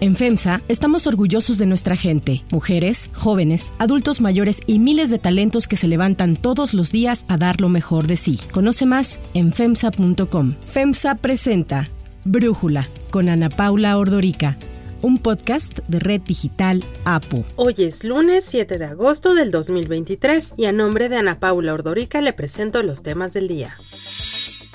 [0.00, 5.66] En FEMSA estamos orgullosos de nuestra gente, mujeres, jóvenes, adultos mayores y miles de talentos
[5.66, 8.38] que se levantan todos los días a dar lo mejor de sí.
[8.52, 10.54] Conoce más en FEMSA.com.
[10.62, 11.88] FEMSA presenta
[12.24, 14.56] Brújula con Ana Paula Ordorica
[15.00, 17.44] un podcast de Red Digital APO.
[17.54, 22.20] Hoy es lunes 7 de agosto del 2023 y a nombre de Ana Paula Ordorica
[22.20, 23.76] le presento los temas del día.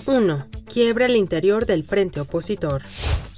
[0.05, 0.47] 1.
[0.71, 2.83] Quiebra el interior del frente opositor.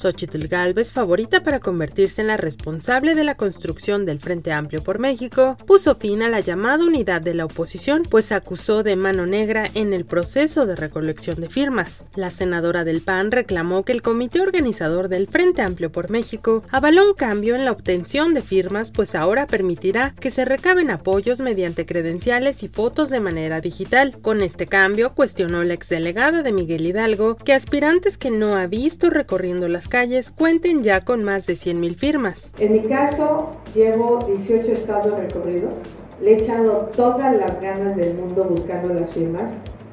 [0.06, 5.00] Xochitl Galvez, favorita para convertirse en la responsable de la construcción del Frente Amplio por
[5.00, 9.66] México, puso fin a la llamada unidad de la oposición, pues acusó de mano negra
[9.74, 12.04] en el proceso de recolección de firmas.
[12.16, 17.08] La senadora del PAN reclamó que el comité organizador del Frente Amplio por México avaló
[17.08, 21.88] un cambio en la obtención de firmas, pues ahora permitirá que se recaben apoyos mediante
[21.88, 24.16] credenciales y fotos de manera digital.
[24.22, 29.10] Con este cambio, cuestionó la exdelegada de Miguel Hidalgo que aspirantes que no ha visto
[29.10, 32.52] recorriendo las calles cuenten ya con más de 100.000 firmas.
[32.60, 35.74] En mi caso, llevo 18 estados recorridos.
[36.22, 39.44] Le he echado todas las ganas del mundo buscando las firmas.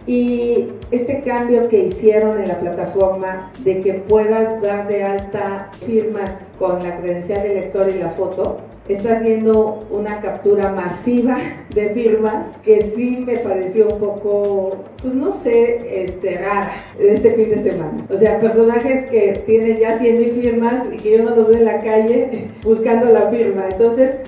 [0.05, 6.33] Y este cambio que hicieron en la plataforma de que puedas dar de alta firmas
[6.63, 11.37] con la credencial de lector y la foto, está haciendo una captura masiva
[11.75, 17.51] de firmas que sí me pareció un poco, pues no sé, este, rara este fin
[17.51, 17.97] de semana.
[18.09, 21.59] O sea, personajes que tienen ya 100 mil firmas y que yo no los veo
[21.59, 23.65] en la calle buscando la firma.
[23.69, 24.19] Entonces,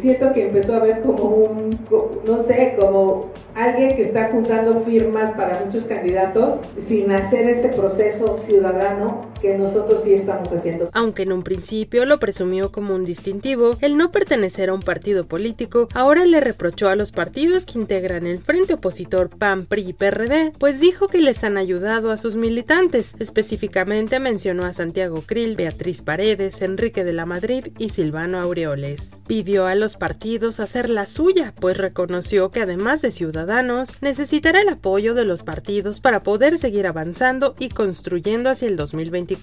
[0.00, 1.78] siento que empezó a ver como un,
[2.26, 8.38] no sé, como alguien que está juntando firmas para muchos candidatos sin hacer este proceso
[8.46, 10.90] ciudadano nosotros sí estamos haciendo.
[10.92, 15.24] Aunque en un principio lo presumió como un distintivo, el no pertenecer a un partido
[15.24, 19.92] político, ahora le reprochó a los partidos que integran el frente opositor PAN, PRI y
[19.92, 23.14] PRD, pues dijo que les han ayudado a sus militantes.
[23.18, 29.10] Específicamente mencionó a Santiago Krill, Beatriz Paredes, Enrique de la Madrid y Silvano Aureoles.
[29.26, 34.68] Pidió a los partidos hacer la suya, pues reconoció que además de ciudadanos, necesitará el
[34.68, 39.35] apoyo de los partidos para poder seguir avanzando y construyendo hacia el 2024.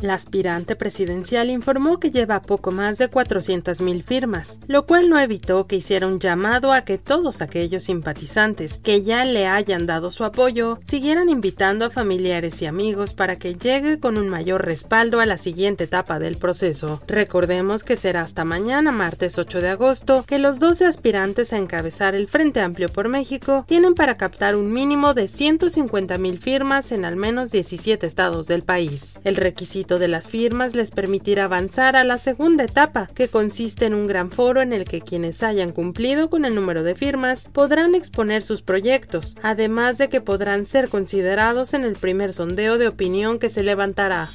[0.00, 5.66] La aspirante presidencial informó que lleva poco más de 400.000 firmas, lo cual no evitó
[5.66, 10.24] que hiciera un llamado a que todos aquellos simpatizantes que ya le hayan dado su
[10.24, 15.26] apoyo siguieran invitando a familiares y amigos para que llegue con un mayor respaldo a
[15.26, 17.02] la siguiente etapa del proceso.
[17.06, 22.14] Recordemos que será hasta mañana, martes 8 de agosto, que los 12 aspirantes a encabezar
[22.14, 27.16] el Frente Amplio por México tienen para captar un mínimo de 150.000 firmas en al
[27.16, 29.14] menos 17 estados del país.
[29.26, 33.92] El requisito de las firmas les permitirá avanzar a la segunda etapa, que consiste en
[33.92, 37.96] un gran foro en el que quienes hayan cumplido con el número de firmas podrán
[37.96, 43.40] exponer sus proyectos, además de que podrán ser considerados en el primer sondeo de opinión
[43.40, 44.30] que se levantará.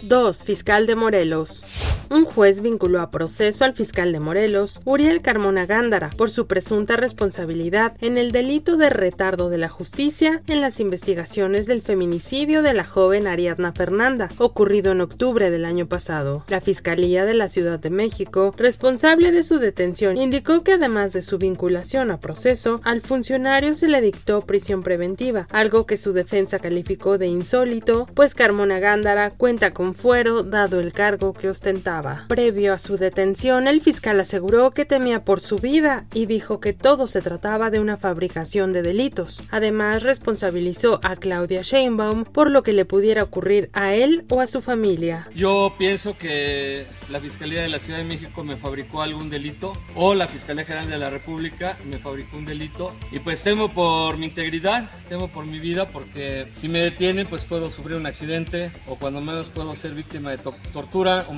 [0.00, 0.44] 2.
[0.44, 1.62] Fiscal de Morelos.
[2.08, 6.96] Un juez vinculó a proceso al fiscal de Morelos, Uriel Carmona Gándara, por su presunta
[6.96, 12.74] responsabilidad en el delito de retardo de la justicia en las investigaciones del feminicidio de
[12.74, 16.44] la joven Ariadna Fernanda, ocurrido en octubre del año pasado.
[16.48, 21.22] La Fiscalía de la Ciudad de México, responsable de su detención, indicó que además de
[21.22, 26.60] su vinculación a proceso, al funcionario se le dictó prisión preventiva, algo que su defensa
[26.60, 31.95] calificó de insólito, pues Carmona Gándara cuenta con fuero dado el cargo que ostentaba.
[32.28, 36.72] Previo a su detención, el fiscal aseguró que temía por su vida y dijo que
[36.72, 39.42] todo se trataba de una fabricación de delitos.
[39.50, 44.46] Además, responsabilizó a Claudia Sheinbaum por lo que le pudiera ocurrir a él o a
[44.46, 45.28] su familia.
[45.34, 50.14] Yo pienso que la Fiscalía de la Ciudad de México me fabricó algún delito o
[50.14, 54.26] la Fiscalía General de la República me fabricó un delito y pues temo por mi
[54.26, 58.96] integridad, temo por mi vida porque si me detienen pues puedo sufrir un accidente o
[58.96, 61.32] cuando menos puedo ser víctima de tortura o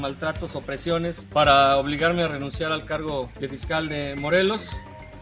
[0.48, 4.62] maltratos o presiones para obligarme a renunciar al cargo de fiscal de Morelos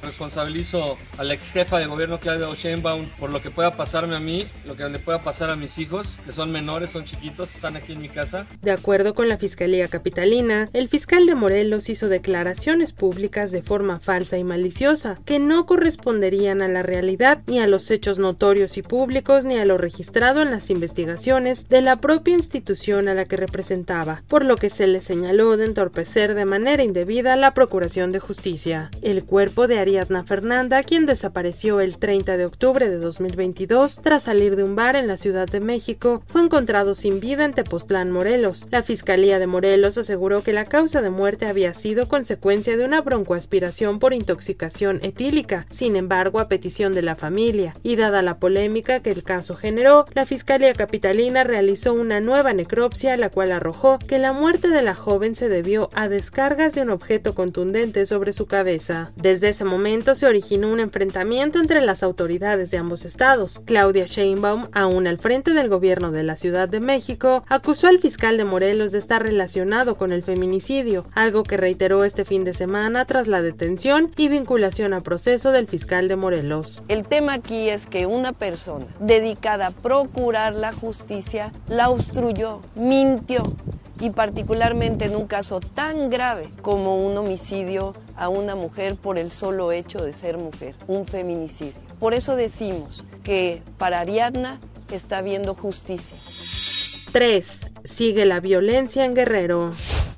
[0.06, 4.20] responsabilizo a la ex jefa de gobierno Claudia Sheinbaum por lo que pueda pasarme a
[4.20, 7.76] mí, lo que le pueda pasar a mis hijos, que son menores, son chiquitos, están
[7.76, 8.46] aquí en mi casa.
[8.62, 14.00] De acuerdo con la Fiscalía Capitalina, el fiscal de Morelos hizo declaraciones públicas de forma
[14.00, 18.82] falsa y maliciosa, que no corresponderían a la realidad ni a los hechos notorios y
[18.82, 23.36] públicos ni a lo registrado en las investigaciones de la propia institución a la que
[23.36, 28.20] representaba, por lo que se le señaló de entorpecer de manera indebida la Procuración de
[28.20, 28.90] Justicia.
[29.02, 34.62] El cuerpo de Fernanda, quien desapareció el 30 de octubre de 2022 tras salir de
[34.62, 38.66] un bar en la Ciudad de México, fue encontrado sin vida en Tepoztlán, Morelos.
[38.70, 43.00] La Fiscalía de Morelos aseguró que la causa de muerte había sido consecuencia de una
[43.00, 45.66] broncoaspiración por intoxicación etílica.
[45.70, 50.04] Sin embargo, a petición de la familia y dada la polémica que el caso generó,
[50.12, 54.94] la Fiscalía Capitalina realizó una nueva necropsia, la cual arrojó que la muerte de la
[54.94, 59.12] joven se debió a descargas de un objeto contundente sobre su cabeza.
[59.16, 59.75] Desde ese momento
[60.14, 63.60] se originó un enfrentamiento entre las autoridades de ambos estados.
[63.64, 68.36] Claudia Sheinbaum, aún al frente del gobierno de la Ciudad de México, acusó al fiscal
[68.36, 73.04] de Morelos de estar relacionado con el feminicidio, algo que reiteró este fin de semana
[73.04, 76.82] tras la detención y vinculación a proceso del fiscal de Morelos.
[76.88, 83.42] El tema aquí es que una persona dedicada a procurar la justicia la obstruyó, mintió
[84.00, 89.30] y particularmente en un caso tan grave como un homicidio a una mujer por el
[89.30, 91.74] solo hecho de ser mujer, un feminicidio.
[91.98, 94.60] Por eso decimos que para Ariadna
[94.90, 96.16] está habiendo justicia.
[97.12, 97.60] 3.
[97.84, 99.72] Sigue la violencia en Guerrero.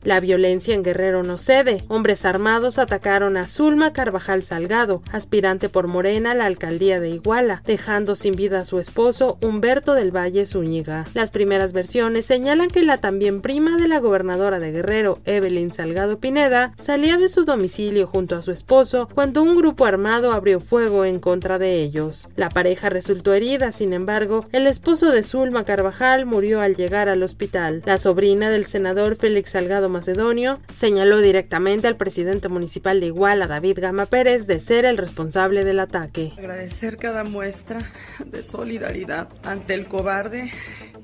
[0.08, 1.84] La violencia en Guerrero no cede.
[1.88, 7.62] Hombres armados atacaron a Zulma Carvajal Salgado, aspirante por Morena a la alcaldía de Iguala,
[7.66, 11.04] dejando sin vida a su esposo Humberto del Valle Zúñiga.
[11.12, 16.18] Las primeras versiones señalan que la también prima de la gobernadora de Guerrero, Evelyn Salgado
[16.18, 21.04] Pineda, salía de su domicilio junto a su esposo cuando un grupo armado abrió fuego
[21.04, 22.30] en contra de ellos.
[22.34, 27.22] La pareja resultó herida, sin embargo, el esposo de Zulma Carvajal murió al llegar al
[27.22, 27.82] hospital.
[27.84, 33.80] La sobrina del senador Félix Salgado Macedonio, señaló directamente al presidente municipal de Iguala, David
[33.80, 36.32] Gama Pérez, de ser el responsable del ataque.
[36.38, 37.80] Agradecer cada muestra
[38.24, 40.52] de solidaridad ante el cobarde,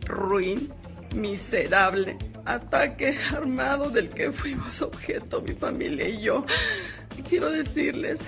[0.06, 0.72] ruin,
[1.12, 6.44] miserable ataque armado del que fuimos objeto mi familia y yo.
[7.28, 8.20] Quiero decirles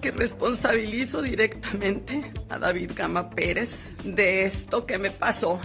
[0.00, 5.60] que responsabilizo directamente a David Gama Pérez de esto que me pasó.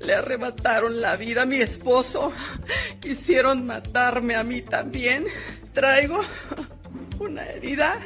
[0.00, 2.32] Le arrebataron la vida a mi esposo.
[3.00, 5.24] Quisieron matarme a mí también.
[5.72, 6.20] Traigo
[7.18, 8.00] una herida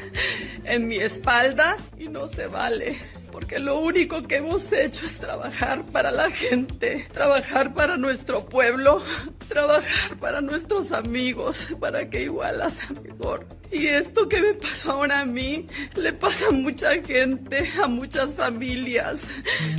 [0.64, 2.98] en mi espalda y no se vale
[3.38, 9.00] porque lo único que hemos hecho es trabajar para la gente, trabajar para nuestro pueblo,
[9.46, 13.46] trabajar para nuestros amigos, para que Iguala sea mejor.
[13.70, 18.34] Y esto que me pasó ahora a mí, le pasa a mucha gente, a muchas
[18.34, 19.20] familias.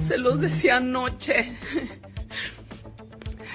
[0.08, 1.52] Se los decía anoche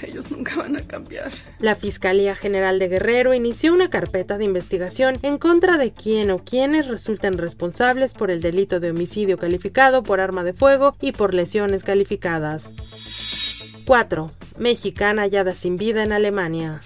[0.05, 1.31] ellos nunca van a cambiar.
[1.59, 6.39] La Fiscalía General de Guerrero inició una carpeta de investigación en contra de quien o
[6.39, 11.35] quienes resulten responsables por el delito de homicidio calificado por arma de fuego y por
[11.35, 12.75] lesiones calificadas.
[13.87, 14.31] 4.
[14.59, 16.81] Mexicana hallada sin vida en Alemania.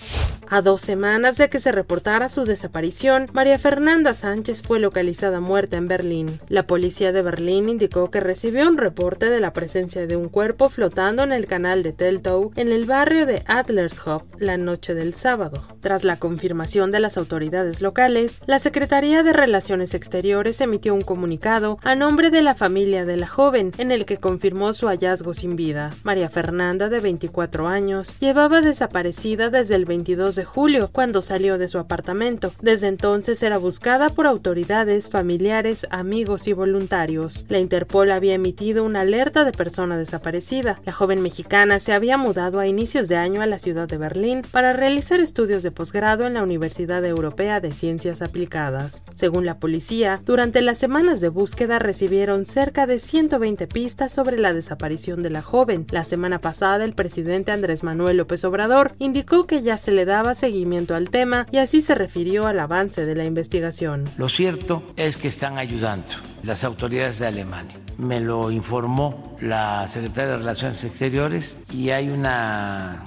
[0.50, 5.76] A dos semanas de que se reportara su desaparición, María Fernanda Sánchez fue localizada muerta
[5.76, 6.40] en Berlín.
[6.48, 10.70] La policía de Berlín indicó que recibió un reporte de la presencia de un cuerpo
[10.70, 15.62] flotando en el canal de Teltow en el barrio de Adlershof la noche del sábado.
[15.80, 21.76] Tras la confirmación de las autoridades locales, la Secretaría de Relaciones Exteriores emitió un comunicado
[21.82, 25.56] a nombre de la familia de la joven en el que confirmó su hallazgo sin
[25.56, 25.90] vida.
[26.04, 31.68] María Fernanda, de 24 años, llevaba desaparecida desde el 22 de julio, cuando salió de
[31.68, 32.52] su apartamento.
[32.62, 37.44] Desde entonces era buscada por autoridades, familiares, amigos y voluntarios.
[37.48, 40.80] La Interpol había emitido una alerta de persona desaparecida.
[40.86, 44.42] La joven mexicana se había mudado a inicios de año a la ciudad de Berlín
[44.50, 49.02] para realizar estudios de posgrado en la Universidad Europea de Ciencias Aplicadas.
[49.14, 54.52] Según la policía, durante las semanas de búsqueda recibieron cerca de 120 pistas sobre la
[54.52, 55.86] desaparición de la joven.
[55.90, 60.27] La semana pasada, el presidente Andrés Manuel López Obrador indicó que ya se le daba
[60.34, 64.04] seguimiento al tema y así se refirió al avance de la investigación.
[64.16, 67.78] Lo cierto es que están ayudando las autoridades de Alemania.
[67.98, 73.04] Me lo informó la secretaria de Relaciones Exteriores y hay una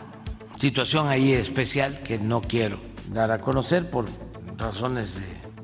[0.59, 2.79] situación ahí especial que no quiero
[3.11, 4.05] dar a conocer por
[4.57, 5.09] razones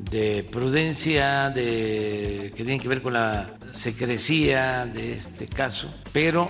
[0.09, 6.49] de, prudencia, de, que tienen que ver con la secrecía de este caso, pero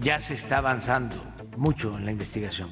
[0.00, 1.16] ya se está avanzando
[1.56, 2.70] mucho en la investigación.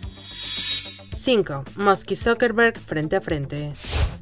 [1.15, 1.65] 5.
[1.77, 3.73] Musk y Zuckerberg frente a frente.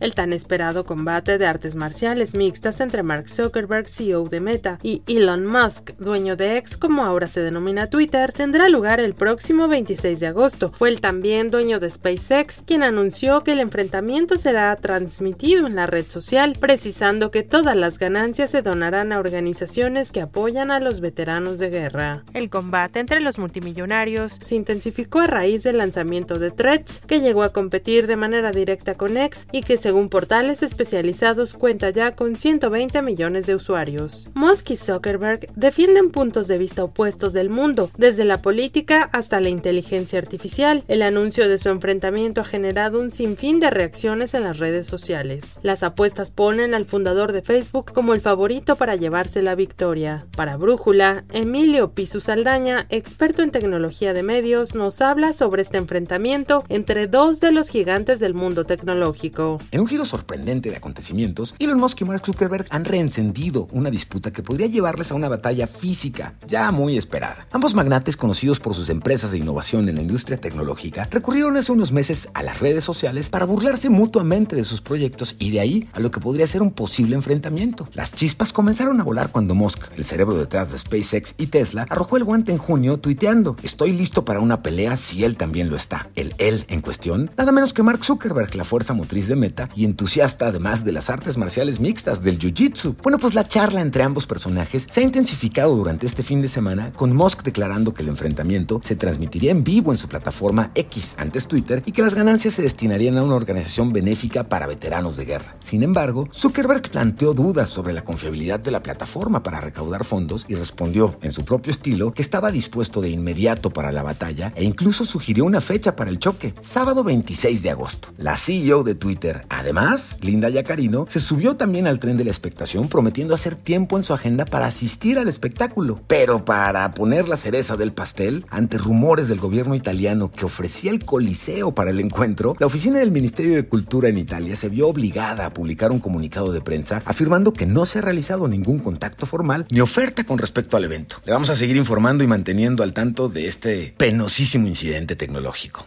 [0.01, 5.03] El tan esperado combate de artes marciales mixtas entre Mark Zuckerberg, CEO de Meta, y
[5.07, 10.19] Elon Musk, dueño de X como ahora se denomina Twitter, tendrá lugar el próximo 26
[10.21, 10.73] de agosto.
[10.75, 15.87] Fue el también dueño de SpaceX quien anunció que el enfrentamiento será transmitido en la
[15.87, 21.01] red social, precisando que todas las ganancias se donarán a organizaciones que apoyan a los
[21.01, 22.25] veteranos de guerra.
[22.33, 27.43] El combate entre los multimillonarios se intensificó a raíz del lanzamiento de Threads Que llegó
[27.43, 32.37] a competir de manera directa con X y que según portales especializados cuenta ya con
[32.37, 34.29] 120 millones de usuarios.
[34.35, 39.49] Musk y Zuckerberg defienden puntos de vista opuestos del mundo, desde la política hasta la
[39.49, 40.83] inteligencia artificial.
[40.89, 45.59] El anuncio de su enfrentamiento ha generado un sinfín de reacciones en las redes sociales.
[45.63, 50.27] Las apuestas ponen al fundador de Facebook como el favorito para llevarse la victoria.
[50.37, 56.65] Para Brújula, Emilio Pisu Saldaña, experto en tecnología de medios, nos habla sobre este enfrentamiento
[56.71, 59.59] entre dos de los gigantes del mundo tecnológico.
[59.73, 64.33] En un giro sorprendente de acontecimientos, Elon Musk y Mark Zuckerberg han reencendido una disputa
[64.33, 67.47] que podría llevarles a una batalla física ya muy esperada.
[67.53, 71.93] Ambos magnates, conocidos por sus empresas de innovación en la industria tecnológica, recurrieron hace unos
[71.93, 76.01] meses a las redes sociales para burlarse mutuamente de sus proyectos y de ahí a
[76.01, 77.89] lo que podría ser un posible enfrentamiento.
[77.95, 82.17] Las chispas comenzaron a volar cuando Musk, el cerebro detrás de SpaceX y Tesla, arrojó
[82.17, 86.09] el guante en junio tuiteando, estoy listo para una pelea si él también lo está.
[86.15, 89.85] El él en cuestión, nada menos que Mark Zuckerberg, la fuerza motriz de Meta y
[89.85, 92.97] entusiasta además de las artes marciales mixtas del Jiu-Jitsu.
[93.03, 96.93] Bueno, pues la charla entre ambos personajes se ha intensificado durante este fin de semana
[96.93, 101.47] con Musk declarando que el enfrentamiento se transmitiría en vivo en su plataforma X, antes
[101.47, 105.57] Twitter, y que las ganancias se destinarían a una organización benéfica para veteranos de guerra.
[105.61, 110.55] Sin embargo, Zuckerberg planteó dudas sobre la confiabilidad de la plataforma para recaudar fondos y
[110.55, 115.05] respondió, en su propio estilo, que estaba dispuesto de inmediato para la batalla e incluso
[115.05, 118.09] sugirió una fecha para el choque, sábado 26 de agosto.
[118.19, 122.89] La CEO de Twitter, además, Linda Yacarino, se subió también al tren de la expectación
[122.89, 126.01] prometiendo hacer tiempo en su agenda para asistir al espectáculo.
[126.07, 131.05] Pero para poner la cereza del pastel, ante rumores del gobierno italiano que ofrecía el
[131.05, 135.47] coliseo para el encuentro, la oficina del Ministerio de Cultura en Italia se vio obligada
[135.47, 139.67] a publicar un comunicado de prensa afirmando que no se ha realizado ningún contacto formal
[139.71, 141.17] ni oferta con respecto al evento.
[141.25, 145.87] Le vamos a seguir informando y manteniendo al tanto de este penosísimo incidente tecnológico.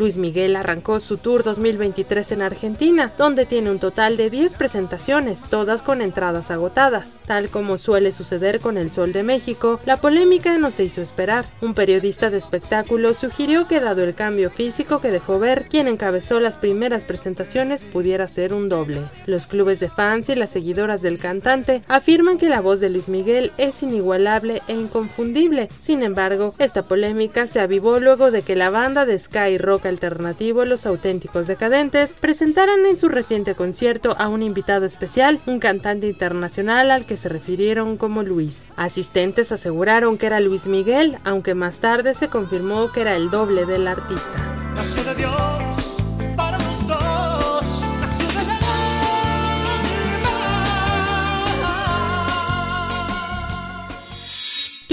[0.00, 5.44] Luis Miguel arrancó su tour 2023 en Argentina, donde tiene un total de 10 presentaciones,
[5.44, 7.18] todas con entradas agotadas.
[7.26, 11.44] Tal como suele suceder con El Sol de México, la polémica no se hizo esperar.
[11.60, 16.40] Un periodista de espectáculos sugirió que dado el cambio físico que dejó ver, quien encabezó
[16.40, 19.02] las primeras presentaciones pudiera ser un doble.
[19.26, 23.10] Los clubes de fans y las seguidoras del cantante afirman que la voz de Luis
[23.10, 25.68] Miguel es inigualable e inconfundible.
[25.78, 30.64] Sin embargo, esta polémica se avivó luego de que la banda de Sky Rock alternativo
[30.64, 36.90] Los Auténticos Decadentes presentaran en su reciente concierto a un invitado especial, un cantante internacional
[36.90, 38.70] al que se refirieron como Luis.
[38.76, 43.66] Asistentes aseguraron que era Luis Miguel, aunque más tarde se confirmó que era el doble
[43.66, 44.30] del artista.